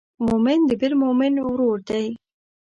مؤمن 0.25 0.59
د 0.69 0.71
بل 0.81 0.93
مؤمن 1.01 1.33
ورور 1.45 1.77
دی. 1.89 2.05